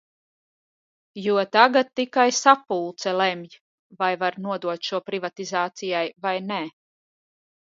[1.25, 3.45] Jo tagad tikai sapulce lemj,
[4.01, 6.63] vai var nodot šo privatizācijai vai ne.